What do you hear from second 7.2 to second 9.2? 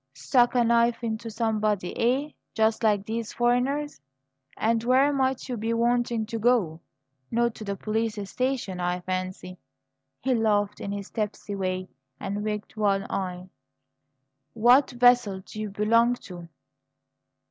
Not to the police station, I